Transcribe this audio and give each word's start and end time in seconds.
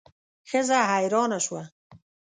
ښځه 0.49 0.77
حیرانه 0.89 1.39
شوه. 1.45 1.63